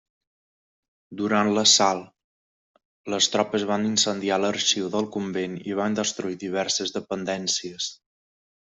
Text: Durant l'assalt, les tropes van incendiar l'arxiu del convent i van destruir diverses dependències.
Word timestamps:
Durant 1.19 1.49
l'assalt, 1.57 2.07
les 3.15 3.29
tropes 3.35 3.67
van 3.73 3.87
incendiar 3.91 4.41
l'arxiu 4.43 4.91
del 4.97 5.09
convent 5.19 5.61
i 5.73 5.79
van 5.83 6.03
destruir 6.03 6.41
diverses 6.49 6.97
dependències. 6.99 7.97